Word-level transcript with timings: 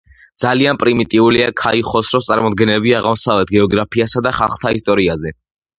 ძალიან 0.43 0.79
პრიმიტიულია 0.83 1.51
ქაიხოსროს 1.63 2.31
წარმოდგენები 2.31 2.97
აღმოსავლეთის 3.03 3.57
გეოგრაფიასა 3.59 4.27
და 4.31 4.37
ხალხთა 4.41 4.79
ისტორიაზე. 4.81 5.39